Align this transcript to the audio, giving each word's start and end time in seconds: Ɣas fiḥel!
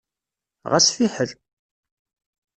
Ɣas 0.71 0.87
fiḥel! 0.95 1.31